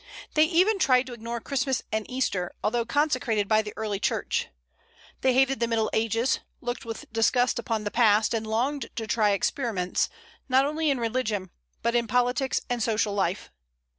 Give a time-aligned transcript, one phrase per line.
[0.33, 4.47] They even tried to ignore Christmas and Easter, though consecrated by the early Church.
[5.21, 9.29] They hated the Middle Ages, looked with disgust upon the past, and longed to try
[9.29, 10.09] experiments,
[10.49, 11.51] not only in religion,
[11.83, 13.51] but in politics and social life.